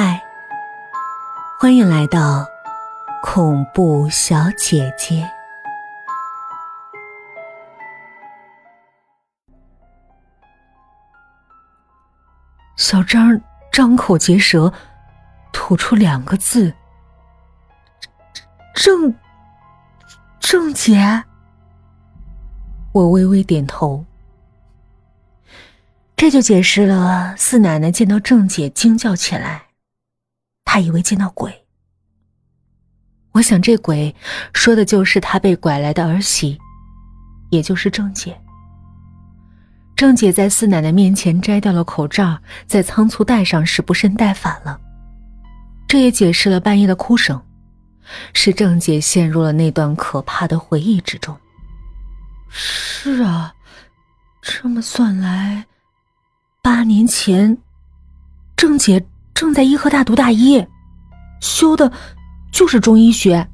[0.00, 0.22] 嗨，
[1.58, 2.46] 欢迎来到
[3.20, 5.28] 恐怖小姐姐。
[12.76, 13.40] 小张
[13.72, 14.72] 张口结舌，
[15.52, 16.72] 吐出两个字
[18.76, 19.12] ：“郑
[20.38, 21.24] 郑姐。”
[22.94, 24.04] 我微微点头。
[26.14, 29.64] 这就解释了四奶奶见到郑姐惊叫起来，
[30.70, 31.64] 他以为见到鬼。
[33.32, 34.14] 我想这鬼
[34.52, 36.58] 说的就是他被拐来的儿媳，
[37.48, 38.38] 也就是郑姐。
[39.96, 44.78] 郑姐在四奶奶面前摘掉了口罩，在仓促戴上时不慎戴反了，
[45.88, 47.42] 这也解释了半夜的哭声，
[48.34, 51.34] 是郑姐陷入了那段可怕的回忆之中。
[52.50, 53.54] 是啊，
[54.42, 55.64] 这么算来。
[56.60, 57.56] 八年前，
[58.54, 59.02] 郑姐
[59.38, 60.66] 正在医科大读大一，
[61.40, 61.92] 修的
[62.50, 63.48] 就是中医学。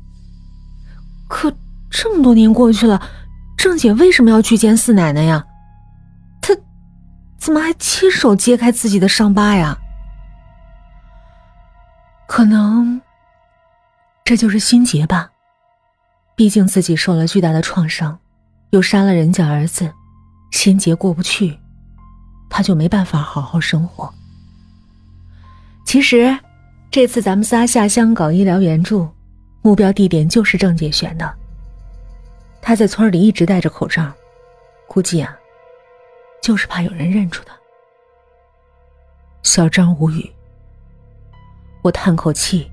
[1.28, 1.52] 可
[1.90, 3.06] 这么多年过去了，
[3.54, 5.44] 郑姐为什么要去见四奶奶呀？
[6.40, 6.56] 她
[7.36, 9.76] 怎么还亲手揭开自己的伤疤呀？
[12.26, 13.02] 可能
[14.24, 15.32] 这就是心结吧。
[16.34, 18.18] 毕竟自己受了巨大的创伤，
[18.70, 19.92] 又杀了人家儿子，
[20.50, 21.58] 心结过不去。
[22.48, 24.10] 他就没办法好好生活。
[25.84, 26.36] 其实，
[26.90, 29.08] 这次咱们仨下乡搞医疗援助，
[29.62, 31.32] 目标地点就是郑姐选的。
[32.60, 34.12] 她在村里一直戴着口罩，
[34.88, 35.36] 估计啊，
[36.42, 37.54] 就是怕有人认出她。
[39.42, 40.28] 小张无语，
[41.82, 42.68] 我叹口气，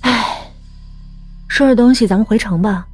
[0.00, 0.50] 唉，
[1.48, 2.88] 收拾东西，咱们回城吧。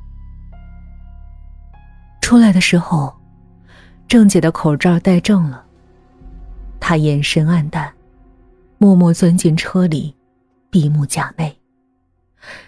[2.20, 3.14] 出来的时候。
[4.08, 5.64] 郑姐的口罩戴正了，
[6.78, 7.92] 她眼神黯淡，
[8.78, 10.14] 默默钻进车里，
[10.70, 11.54] 闭目假寐。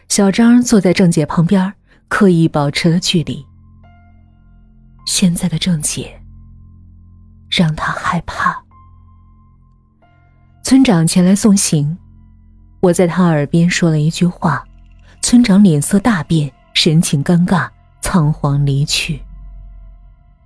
[0.09, 1.73] 小张坐在郑姐旁边，
[2.09, 3.45] 刻意保持了距离。
[5.07, 6.21] 现在的郑姐
[7.51, 8.63] 让他害怕。
[10.63, 11.97] 村长前来送行，
[12.81, 14.65] 我在他耳边说了一句话，
[15.23, 17.69] 村长脸色大变，神情尴尬，
[18.01, 19.23] 仓皇离去。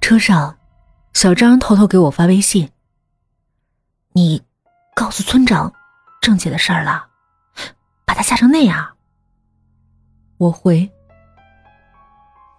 [0.00, 0.56] 车上。
[1.14, 2.70] 小张偷偷给我发微信
[4.14, 4.40] ：“你
[4.94, 5.72] 告诉村长
[6.20, 7.06] 郑姐的事儿了，
[8.04, 8.96] 把他吓成那样。”
[10.38, 10.90] 我回：“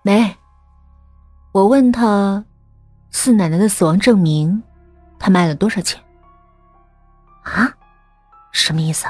[0.03, 0.35] 没。”
[1.53, 2.43] 我问他
[3.11, 4.63] ：“四奶奶的死亡证明，
[5.19, 6.01] 他卖了多少钱？”
[7.43, 7.71] 啊？
[8.51, 9.05] 什么意思？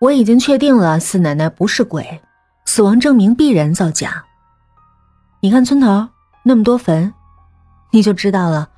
[0.00, 2.22] 我已经确定了，四奶奶不是鬼，
[2.66, 4.24] 死亡证明必然造假。
[5.40, 6.08] 你看村头。
[6.46, 7.14] 那么多坟，
[7.90, 8.68] 你就知道了。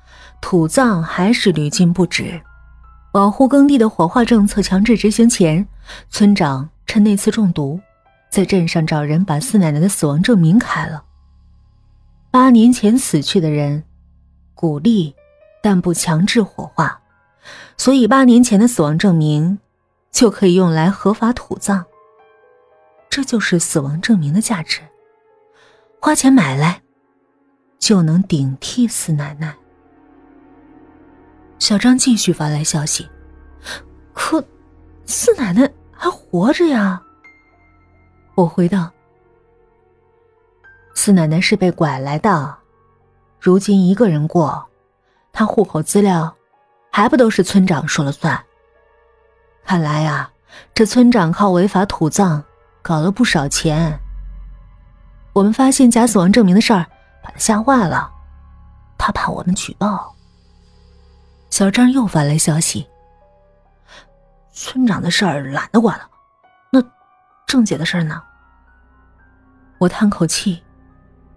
[0.41, 2.41] 土葬还是屡禁不止。
[3.11, 5.67] 保护耕地的火化政策强制执行前，
[6.09, 7.79] 村长趁那次中毒，
[8.29, 11.03] 在镇上找人把四奶奶的死亡证明开了。
[12.29, 13.83] 八年前死去的人，
[14.53, 15.15] 鼓励
[15.61, 17.01] 但不强制火化，
[17.77, 19.59] 所以八年前的死亡证明
[20.11, 21.85] 就可以用来合法土葬。
[23.09, 24.81] 这就是死亡证明的价值。
[25.99, 26.81] 花钱买来。
[27.79, 29.55] 就能顶替四奶奶。
[31.67, 33.09] 小张继续发来消息，
[34.13, 34.41] 可
[35.05, 37.01] 四奶奶还活着呀。
[38.35, 38.89] 我回道
[40.95, 42.57] ：“四奶奶是被拐来的，
[43.37, 44.65] 如今一个人过，
[45.33, 46.33] 她户口资料
[46.89, 48.41] 还不都是村长说了算？
[49.65, 50.31] 看来呀，
[50.73, 52.41] 这村长靠违法土葬
[52.81, 53.99] 搞了不少钱。
[55.33, 56.85] 我们发现假死亡证明的事儿。”
[57.21, 58.09] 把他吓坏了，
[58.97, 60.15] 他怕我们举报。
[61.49, 62.87] 小张又发来消息
[64.51, 66.07] ：“村长的事儿懒得管了，
[66.71, 66.83] 那
[67.47, 68.21] 郑姐的事儿呢？”
[69.79, 70.63] 我叹口气，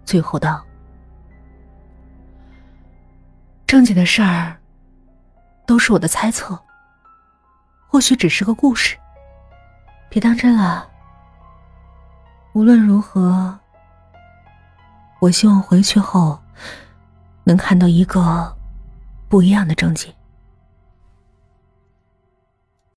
[0.05, 0.63] 最后道
[3.65, 4.55] ：“郑姐的事儿
[5.65, 6.59] 都是我的猜测，
[7.87, 8.97] 或许只是个故事，
[10.09, 10.87] 别当真了。
[12.53, 13.57] 无论如何。”
[15.21, 16.41] 我希望回去后，
[17.43, 18.57] 能看到一个
[19.31, 20.09] 不一样的正解。